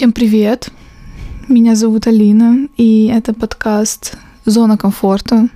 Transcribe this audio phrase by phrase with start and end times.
[0.00, 0.70] Всем привет!
[1.46, 5.50] Меня зовут Алина, и это подкаст «Зона комфорта».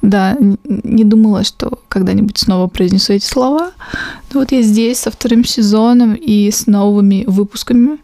[0.00, 3.72] Да, не думала, что когда-нибудь снова произнесу эти слова.
[4.32, 7.98] Но вот я здесь со вторым сезоном и с новыми выпусками.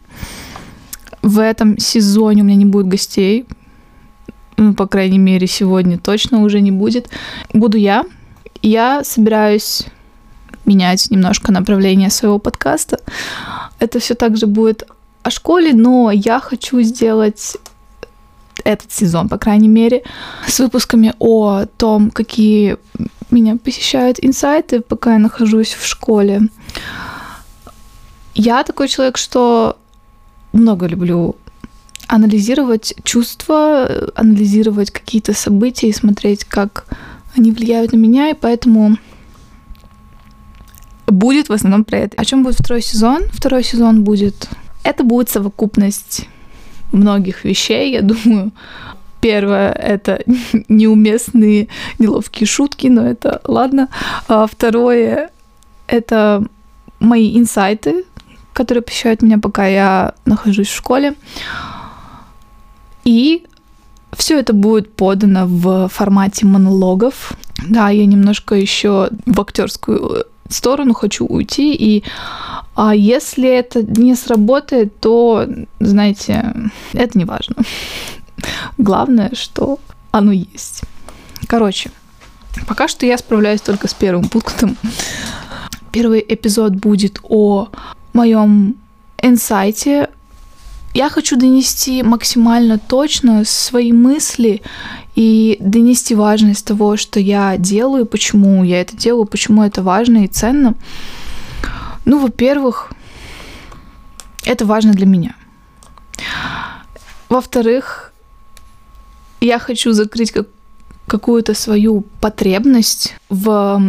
[1.23, 3.47] В этом сезоне у меня не будет гостей.
[4.57, 7.09] Ну, по крайней мере, сегодня точно уже не будет.
[7.51, 8.05] Буду я.
[8.61, 9.87] Я собираюсь
[10.65, 12.99] менять немножко направление своего подкаста.
[13.79, 14.87] Это все также будет
[15.23, 17.57] о школе, но я хочу сделать
[18.63, 20.03] этот сезон, по крайней мере,
[20.47, 22.77] с выпусками о том, какие
[23.31, 26.49] меня посещают инсайты, пока я нахожусь в школе.
[28.35, 29.77] Я такой человек, что
[30.53, 31.35] много люблю
[32.07, 36.85] анализировать чувства, анализировать какие-то события и смотреть, как
[37.35, 38.97] они влияют на меня, и поэтому
[41.05, 42.19] будет в основном про это.
[42.19, 43.23] О чем будет второй сезон?
[43.31, 44.49] Второй сезон будет...
[44.83, 46.27] Это будет совокупность
[46.91, 48.51] многих вещей, я думаю.
[49.21, 50.23] Первое— это
[50.69, 51.67] неуместные,
[51.99, 53.89] неловкие шутки, но это ладно.
[54.27, 55.29] А второе—
[55.87, 56.45] это
[56.99, 58.05] мои инсайты,
[58.53, 61.15] которые посещают меня, пока я нахожусь в школе.
[63.03, 63.45] И
[64.13, 67.33] все это будет подано в формате монологов.
[67.67, 72.03] Да, я немножко еще в актерскую сторону хочу уйти, и
[72.75, 75.47] а если это не сработает, то,
[75.79, 76.53] знаете,
[76.93, 77.55] это не важно.
[78.77, 79.79] Главное, что
[80.11, 80.83] оно есть.
[81.47, 81.91] Короче,
[82.67, 84.77] пока что я справляюсь только с первым пунктом.
[85.91, 87.69] Первый эпизод будет о
[88.13, 88.75] моем
[89.21, 90.09] инсайте.
[90.93, 94.61] Я хочу донести максимально точно свои мысли
[95.19, 100.27] и донести важность того, что я делаю, почему я это делаю, почему это важно и
[100.27, 100.75] ценно.
[102.05, 102.93] Ну, во-первых,
[104.45, 105.35] это важно для меня.
[107.27, 108.13] Во-вторых,
[109.41, 110.47] я хочу закрыть как
[111.05, 113.81] какую-то свою потребность в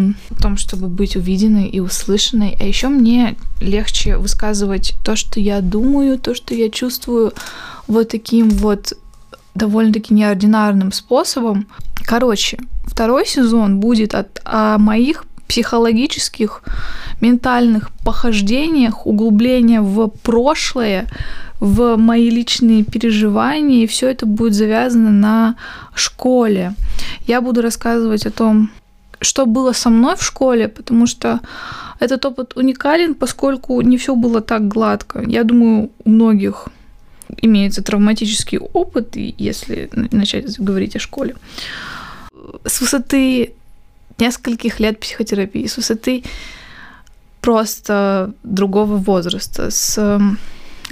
[0.43, 2.57] том, чтобы быть увиденной и услышанной.
[2.59, 7.33] А еще мне легче высказывать то, что я думаю, то, что я чувствую
[7.87, 8.95] вот таким вот
[9.55, 11.67] довольно-таки неординарным способом.
[12.05, 16.63] Короче, второй сезон будет от, о моих психологических,
[17.21, 21.09] ментальных похождениях, углубления в прошлое,
[21.59, 25.57] в мои личные переживания, и все это будет завязано на
[25.95, 26.75] школе.
[27.27, 28.71] Я буду рассказывать о том,
[29.21, 31.41] что было со мной в школе, потому что
[31.99, 35.23] этот опыт уникален, поскольку не все было так гладко.
[35.27, 36.69] Я думаю, у многих
[37.39, 41.37] имеется травматический опыт, если начать говорить о школе.
[42.65, 43.55] С высоты
[44.19, 46.25] нескольких лет психотерапии, с высоты
[47.41, 50.21] просто другого возраста, с...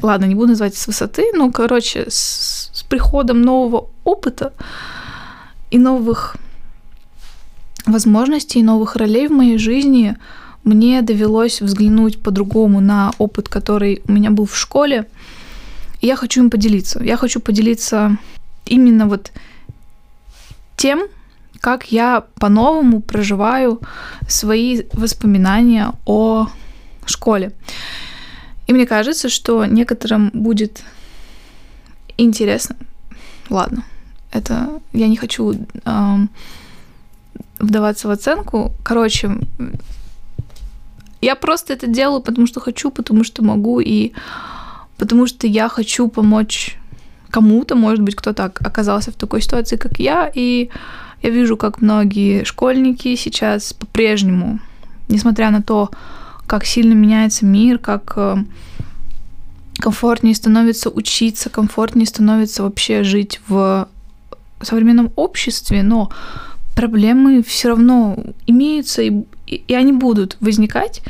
[0.00, 4.52] Ладно, не буду называть с высоты, но, короче, с, с приходом нового опыта
[5.72, 6.36] и новых
[7.84, 10.16] возможностей, новых ролей в моей жизни
[10.64, 15.06] мне довелось взглянуть по-другому на опыт, который у меня был в школе.
[16.00, 17.02] И я хочу им поделиться.
[17.02, 18.16] Я хочу поделиться
[18.66, 19.32] именно вот
[20.76, 21.08] тем,
[21.60, 23.80] как я по-новому проживаю
[24.28, 26.48] свои воспоминания о
[27.06, 27.52] школе.
[28.66, 30.82] И мне кажется, что некоторым будет
[32.16, 32.76] интересно.
[33.50, 33.84] Ладно,
[34.30, 36.16] это я не хочу э,
[37.58, 38.72] вдаваться в оценку.
[38.84, 39.30] Короче,
[41.20, 44.12] я просто это делаю, потому что хочу, потому что могу, и
[44.98, 46.76] потому что я хочу помочь
[47.30, 50.70] кому-то, может быть, кто-то оказался в такой ситуации, как я, и
[51.22, 54.60] я вижу, как многие школьники сейчас по-прежнему,
[55.08, 55.90] несмотря на то,
[56.46, 58.36] как сильно меняется мир, как э,
[59.78, 63.88] комфортнее становится учиться, комфортнее становится вообще жить в
[64.62, 66.10] современном обществе, но
[66.74, 71.02] проблемы все равно имеются, и, и они будут возникать,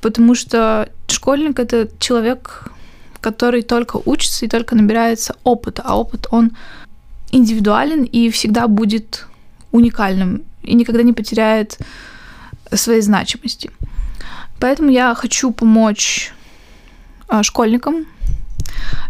[0.00, 2.70] потому что школьник это человек,
[3.26, 6.52] который только учится и только набирается опыта, а опыт он
[7.32, 9.26] индивидуален и всегда будет
[9.72, 11.78] уникальным и никогда не потеряет
[12.72, 13.72] своей значимости.
[14.60, 16.32] Поэтому я хочу помочь
[17.26, 18.06] а, школьникам,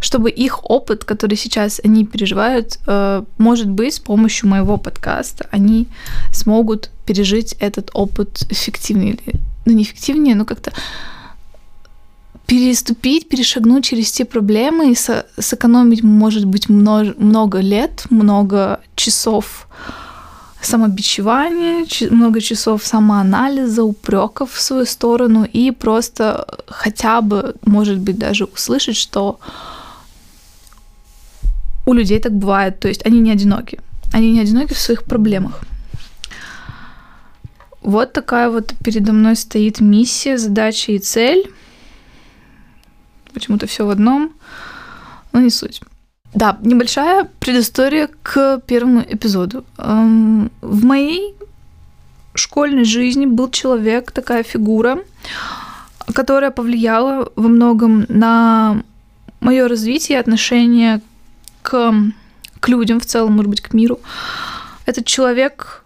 [0.00, 5.88] чтобы их опыт, который сейчас они переживают, э, может быть, с помощью моего подкаста они
[6.32, 9.18] смогут пережить этот опыт эффективнее.
[9.66, 10.72] Ну, не эффективнее, но как-то
[12.46, 19.68] переступить, перешагнуть через те проблемы и со- сэкономить, может быть, много, много лет, много часов
[20.62, 28.44] самобичевания, много часов самоанализа, упреков в свою сторону и просто хотя бы, может быть, даже
[28.44, 29.38] услышать, что
[31.86, 33.78] у людей так бывает, то есть они не одиноки.
[34.12, 35.60] Они не одиноки в своих проблемах.
[37.82, 41.52] Вот такая вот передо мной стоит миссия, задача и цель.
[43.36, 44.32] Почему-то все в одном,
[45.32, 45.82] но не суть.
[46.32, 49.62] Да, небольшая предыстория к первому эпизоду.
[49.76, 51.34] Эм, в моей
[52.34, 55.00] школьной жизни был человек, такая фигура,
[56.14, 58.82] которая повлияла во многом на
[59.40, 61.02] мое развитие, отношение
[61.60, 61.92] к,
[62.60, 64.00] к людям в целом, может быть, к миру.
[64.86, 65.84] Этот человек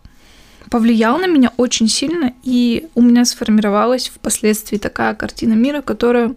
[0.71, 6.37] повлиял на меня очень сильно, и у меня сформировалась впоследствии такая картина мира, которая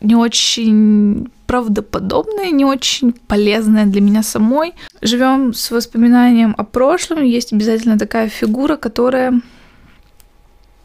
[0.00, 4.74] не очень правдоподобная, не очень полезная для меня самой.
[5.02, 9.40] Живем с воспоминанием о прошлом, есть обязательно такая фигура, которая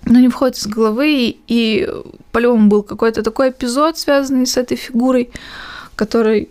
[0.05, 1.89] ну, не входит из головы, и
[2.31, 5.29] по-любому был какой-то такой эпизод, связанный с этой фигурой,
[5.95, 6.49] который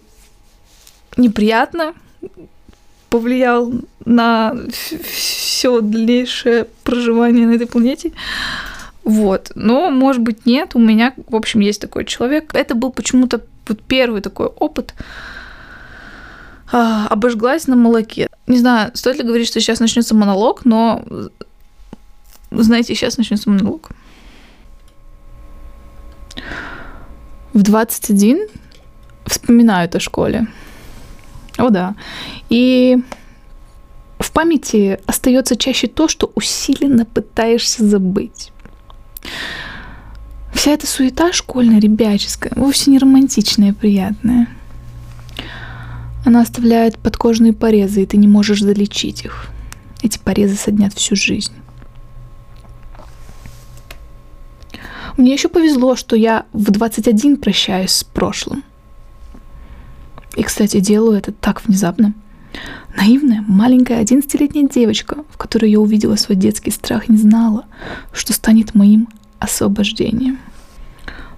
[1.16, 1.94] неприятно
[3.10, 3.72] повлиял
[4.04, 8.12] на все дальнейшее проживание на этой планете.
[9.08, 9.52] Вот.
[9.54, 10.74] Но, может быть, нет.
[10.74, 12.52] У меня, в общем, есть такой человек.
[12.52, 14.92] Это был почему-то вот первый такой опыт.
[16.70, 18.28] А, обожглась на молоке.
[18.46, 21.02] Не знаю, стоит ли говорить, что сейчас начнется монолог, но
[22.50, 23.88] знаете, сейчас начнется монолог.
[27.54, 28.46] В 21
[29.24, 30.48] вспоминают о школе.
[31.56, 31.94] О да.
[32.50, 32.98] И
[34.18, 38.52] в памяти остается чаще то, что усиленно пытаешься забыть.
[40.52, 44.48] Вся эта суета школьная, ребяческая, вовсе не романтичная и приятная.
[46.24, 49.46] Она оставляет подкожные порезы, и ты не можешь залечить их.
[50.02, 51.52] Эти порезы соднят всю жизнь.
[55.16, 58.62] Мне еще повезло, что я в 21 прощаюсь с прошлым.
[60.36, 62.14] И, кстати, делаю это так внезапно.
[62.96, 67.66] Наивная, маленькая 11-летняя девочка, в которой я увидела свой детский страх, не знала,
[68.12, 69.08] что станет моим
[69.38, 70.38] освобождением.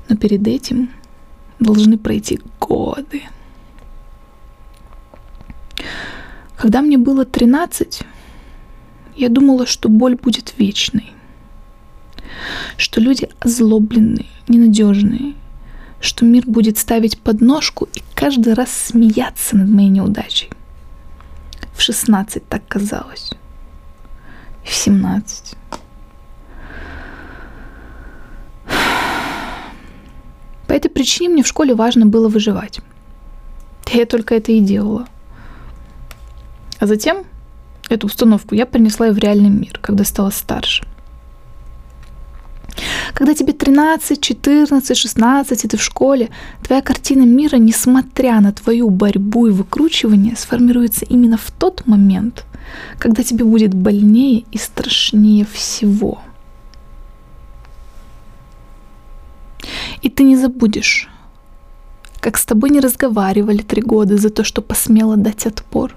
[0.08, 0.90] Но перед этим
[1.58, 3.22] должны пройти годы.
[6.56, 8.02] Когда мне было 13,
[9.16, 11.12] я думала, что боль будет вечной,
[12.76, 15.34] что люди озлобленные, ненадежные,
[16.00, 20.50] что мир будет ставить подножку и каждый раз смеяться над моей неудачей.
[21.80, 23.32] В 16 так казалось.
[24.62, 25.56] В 17.
[30.66, 32.80] По этой причине мне в школе важно было выживать.
[33.94, 35.06] Я только это и делала.
[36.80, 37.24] А затем
[37.88, 40.86] эту установку я принесла и в реальный мир, когда стала старше.
[43.14, 46.30] Когда тебе 13, 14, 16, и ты в школе,
[46.62, 52.44] твоя картина мира, несмотря на твою борьбу и выкручивание, сформируется именно в тот момент,
[52.98, 56.20] когда тебе будет больнее и страшнее всего.
[60.02, 61.08] И ты не забудешь,
[62.20, 65.94] как с тобой не разговаривали три года за то, что посмела дать отпор.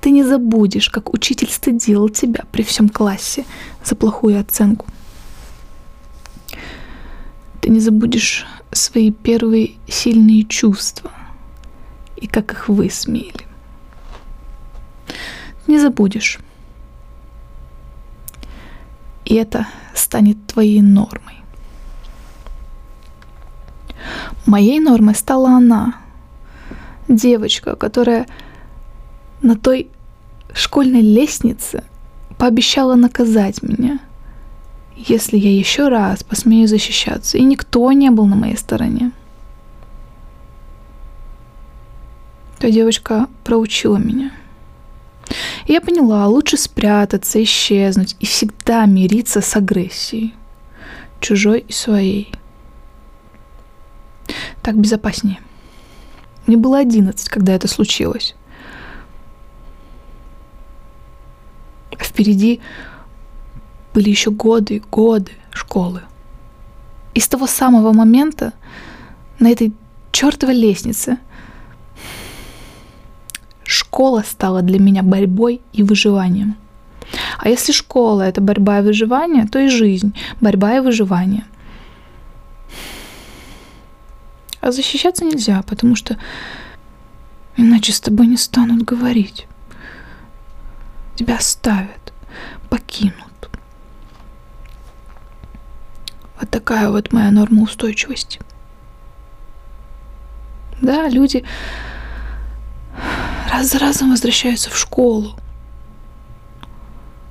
[0.00, 3.44] Ты не забудешь, как учитель стыдил тебя при всем классе
[3.84, 4.86] за плохую оценку.
[7.66, 11.10] Ты не забудешь свои первые сильные чувства
[12.14, 13.44] и как их высмеяли.
[15.66, 16.38] Не забудешь.
[19.24, 21.40] И это станет твоей нормой.
[24.46, 25.96] Моей нормой стала она,
[27.08, 28.28] девочка, которая
[29.42, 29.90] на той
[30.54, 31.82] школьной лестнице
[32.38, 33.98] пообещала наказать меня–
[34.96, 39.12] если я еще раз посмею защищаться, и никто не был на моей стороне.
[42.58, 44.32] То девочка проучила меня.
[45.66, 50.34] И я поняла, лучше спрятаться, исчезнуть и всегда мириться с агрессией,
[51.20, 52.32] чужой и своей.
[54.62, 55.38] Так безопаснее.
[56.46, 58.34] Мне было одиннадцать, когда это случилось.
[61.98, 62.60] Впереди
[63.96, 66.02] были еще годы, годы школы.
[67.14, 68.52] И с того самого момента
[69.38, 69.72] на этой
[70.12, 71.16] чертовой лестнице
[73.64, 76.56] школа стала для меня борьбой и выживанием.
[77.38, 80.12] А если школа— это борьба и выживание, то и жизнь—
[80.42, 81.44] борьба и выживание.
[84.60, 86.18] А защищаться нельзя, потому что
[87.56, 89.46] иначе с тобой не станут говорить.
[91.14, 92.12] тебя оставят,
[92.68, 93.35] покинут.
[96.40, 98.40] Вот такая вот моя норма устойчивости.
[100.82, 101.44] Да, люди
[103.50, 105.34] раз за разом возвращаются в школу.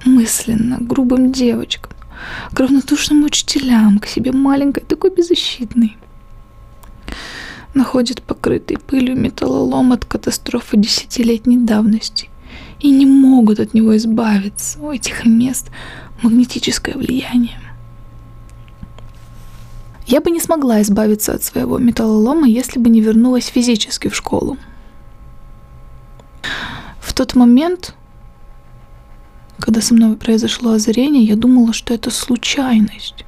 [0.05, 1.91] Мысленно, грубым девочкам,
[2.51, 5.97] к равнодушным учителям, к себе маленькой, такой беззащитной.
[7.73, 12.29] Находят покрытый пылью металлолом от катастрофы десятилетней давности
[12.79, 14.79] и не могут от него избавиться.
[14.79, 15.69] У этих мест
[16.21, 17.59] магнетическое влияние.
[20.07, 24.57] Я бы не смогла избавиться от своего металлолома, если бы не вернулась физически в школу.
[26.99, 27.95] В тот момент,
[29.57, 33.25] когда со мной произошло озарение, я думала, что это случайность.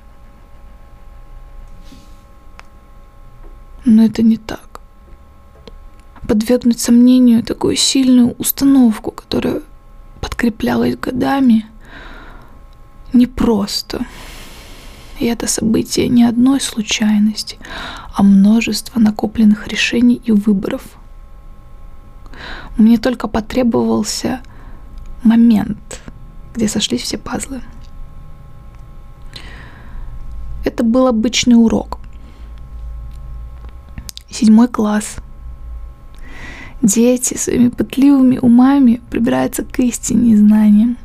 [3.85, 4.81] Но это не так.
[6.27, 9.61] Подвергнуть сомнению такую сильную установку, которая
[10.21, 11.65] подкреплялась годами,
[13.13, 13.97] непросто.
[13.97, 14.26] просто.
[15.19, 17.57] И это событие не одной случайности,
[18.15, 20.83] а множество накопленных решений и выборов.
[22.77, 24.41] Мне только потребовался
[25.23, 26.01] момент,
[26.55, 27.61] где сошлись все пазлы.
[30.63, 31.99] Это был обычный урок.
[34.29, 35.15] Седьмой класс.
[36.83, 40.97] Дети своими пытливыми умами прибираются к истине и знаниям.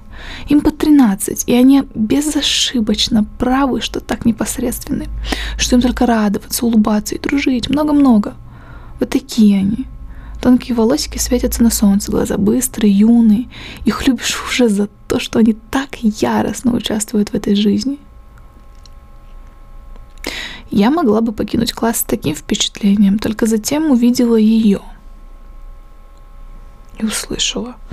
[0.49, 5.07] Им по 13, и они безошибочно правы, что так непосредственны,
[5.57, 8.35] что им только радоваться, улыбаться и дружить, много-много.
[9.01, 9.87] Вот такие они.
[10.41, 13.49] Тонкие волосики светятся на солнце, глаза быстрые, юные.
[13.85, 17.99] Их любишь уже за то, что они так яростно участвуют в этой жизни.
[20.71, 24.81] Я могла бы покинуть класс с таким впечатлением, только затем увидела ее
[26.99, 27.77] и услышала–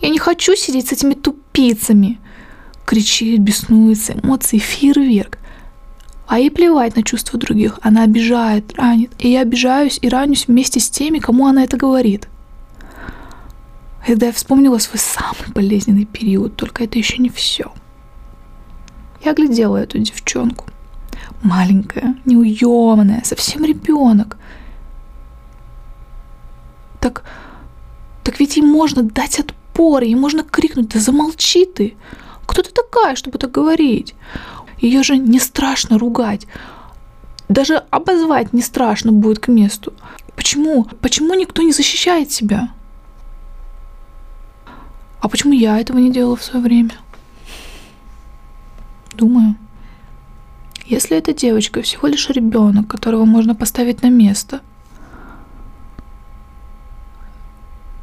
[0.00, 2.18] я не хочу сидеть с этими тупицами.
[2.84, 5.38] Кричит, беснуется, эмоции фейерверк.
[6.26, 7.78] А ей плевать на чувства других.
[7.82, 9.12] Она обижает, ранит.
[9.18, 12.28] И я обижаюсь и ранюсь вместе с теми, кому она это говорит.
[14.06, 17.72] Когда я вспомнила свой самый болезненный период, только это еще не все.
[19.24, 20.66] Я глядела эту девчонку.
[21.42, 24.38] Маленькая, неуемная, совсем ребенок.
[27.00, 27.24] Так,
[28.24, 31.94] так ведь ей можно дать отпор спор, ей можно крикнуть, да замолчи ты.
[32.46, 34.14] Кто ты такая, чтобы так говорить?
[34.80, 36.48] Ее же не страшно ругать.
[37.48, 39.92] Даже обозвать не страшно будет к месту.
[40.34, 40.84] Почему?
[41.00, 42.70] Почему никто не защищает себя?
[45.20, 46.94] А почему я этого не делала в свое время?
[49.14, 49.54] Думаю,
[50.86, 54.60] если эта девочка всего лишь ребенок, которого можно поставить на место,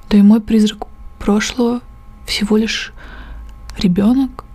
[0.08, 0.88] то и мой призрак
[1.26, 1.82] прошлого
[2.28, 2.94] всего лишь
[3.80, 4.46] ребенок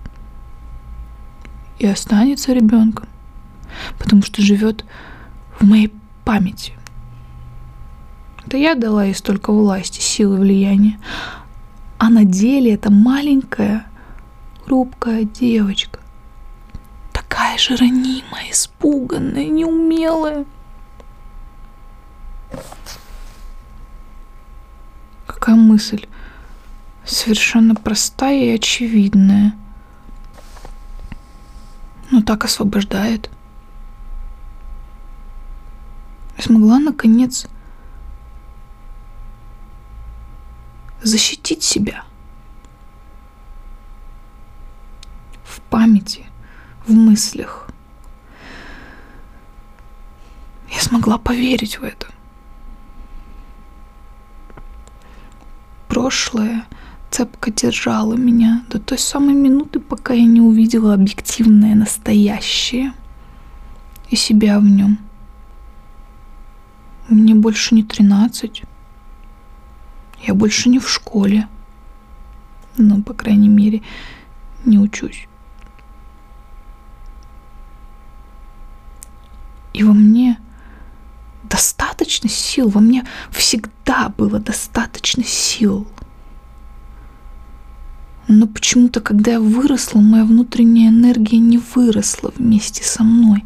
[1.81, 3.09] и останется ребенком,
[3.99, 4.85] потому что живет
[5.59, 5.93] в моей
[6.25, 6.75] памяти.
[8.47, 11.01] Это я дала ей столько власти, силы, влияния.
[11.99, 13.87] А на деле это маленькая,
[14.65, 15.99] хрупкая девочка.
[17.13, 20.45] Такая же ранимая, испуганная, неумелая.
[25.27, 26.07] Какая мысль?
[27.11, 29.55] Совершенно простая и очевидная,
[32.11, 33.31] но так освобождает.
[36.37, 37.47] Я смогла, наконец,
[41.03, 42.05] защитить себя
[45.45, 46.27] в памяти,
[46.87, 47.69] в мыслях.
[50.71, 52.07] Я смогла поверить в это.
[55.89, 56.65] Прошлое—
[57.11, 62.93] цепко держала меня до той самой минуты, пока я не увидела объективное настоящее
[64.09, 64.99] и себя в нем.
[67.09, 68.63] Мне больше не тринадцать.
[70.23, 71.49] Я больше не в школе.
[72.77, 73.83] Ну, по крайней мере,
[74.65, 75.27] не учусь.
[79.73, 80.39] И во мне
[81.43, 85.89] достаточно сил, во мне всегда было достаточно сил–
[88.33, 93.45] но почему-то, когда я выросла, моя внутренняя энергия не выросла вместе со мной.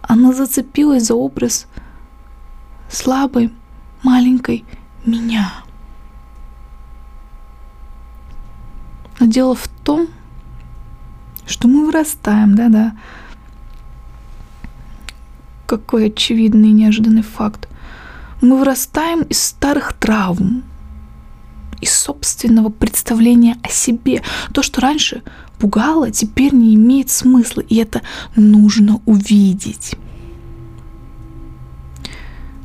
[0.00, 1.66] Она зацепилась за образ
[2.90, 3.52] слабой,
[4.02, 4.64] маленькой
[5.04, 5.52] меня.
[9.18, 10.08] Но дело в том,
[11.46, 12.96] что мы вырастаем, да-да.
[15.66, 17.68] Какой очевидный и неожиданный факт.
[18.40, 20.64] Мы вырастаем из старых травм,
[21.80, 24.22] из собственного представления о себе.
[24.52, 25.22] То, что раньше
[25.58, 28.02] пугало, теперь не имеет смысла, и это
[28.36, 29.96] нужно увидеть.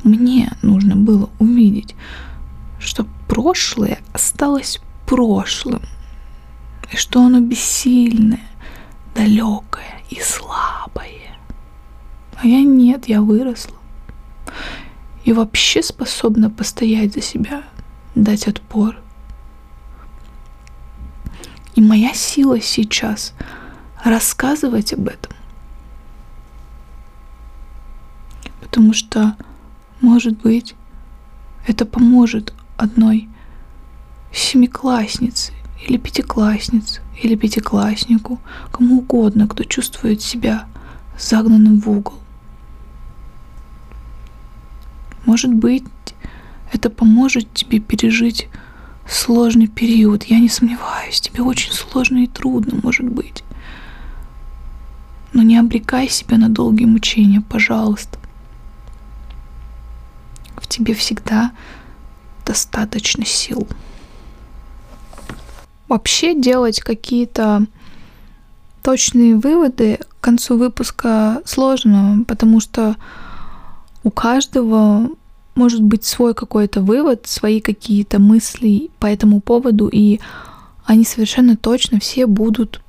[0.02, 1.94] Мне нужно было увидеть,
[2.78, 5.82] что прошлое осталось прошлым,
[6.92, 8.40] и что оно бессильное,
[9.14, 11.36] далекое и слабое.
[12.36, 13.76] А я нет, я выросла.
[15.24, 17.64] И вообще способна постоять за себя,
[18.14, 18.96] дать отпор.
[21.76, 23.34] И моя сила сейчас
[24.02, 25.32] рассказывать об этом.
[28.60, 29.36] Потому что,
[30.00, 30.74] может быть,
[31.66, 33.28] это поможет одной
[34.32, 35.52] семикласснице
[35.86, 38.40] или пятикласснице или пятикласснику,
[38.72, 40.66] кому угодно, кто чувствует себя
[41.18, 42.14] загнанным в угол.
[45.26, 45.84] Может быть,
[46.72, 48.48] это поможет тебе пережить
[49.08, 50.24] сложный период.
[50.24, 53.44] Я не сомневаюсь, тебе очень сложно и трудно, может быть.
[55.32, 58.18] Но не обрекай себя на долгие мучения, пожалуйста.
[60.56, 61.52] В тебе всегда
[62.44, 63.68] достаточно сил.
[65.88, 67.66] Вообще делать какие-то
[68.82, 72.96] точные выводы к концу выпуска сложно, потому что
[74.02, 75.10] у каждого
[75.56, 80.20] может быть свой какой-то вывод, свои какие-то мысли по этому поводу, и
[80.84, 82.82] они совершенно точно все будут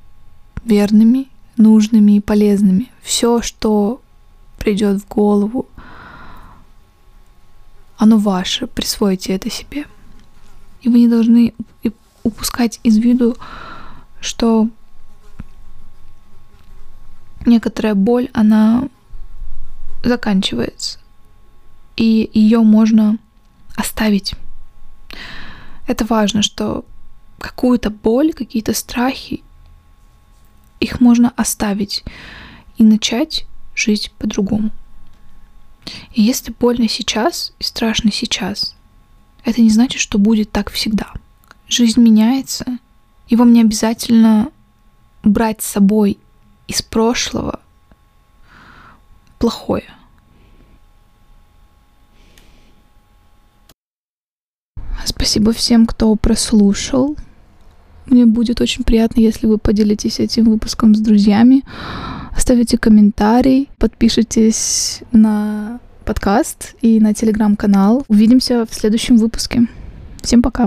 [0.64, 2.92] верными, нужными и полезными.
[3.02, 4.00] Все, что
[4.58, 5.66] придет в голову,
[7.96, 9.86] оно ваше, присвойте это себе.
[10.82, 11.54] И вы не должны
[12.22, 13.36] упускать из виду,
[14.20, 14.68] что
[17.46, 18.88] некоторая боль, она
[20.04, 20.98] заканчивается
[21.98, 23.18] и ее можно
[23.74, 24.34] оставить.
[25.88, 26.84] Это важно, что
[27.38, 29.42] какую-то боль, какие-то страхи,
[30.78, 32.04] их можно оставить
[32.76, 34.70] и начать жить по-другому.
[36.12, 38.76] И если больно сейчас и страшно сейчас,
[39.44, 41.12] это не значит, что будет так всегда.
[41.66, 42.78] Жизнь меняется,
[43.26, 44.52] и вам не обязательно
[45.24, 46.18] брать с собой
[46.68, 47.58] из прошлого
[49.40, 49.97] плохое.
[55.08, 57.16] Спасибо всем, кто прослушал.
[58.04, 61.62] Мне будет очень приятно, если вы поделитесь этим выпуском с друзьями.
[62.36, 68.04] Оставите комментарий, подпишитесь на подкаст и на телеграм-канал.
[68.08, 69.66] Увидимся в следующем выпуске.
[70.22, 70.66] Всем пока.